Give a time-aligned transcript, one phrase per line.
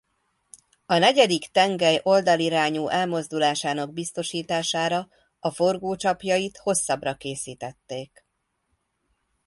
[0.85, 5.07] A negyedik tengely oldalirányú elmozdulásának biztosítására
[5.39, 8.25] a forgócsapjait hosszabbra készítették.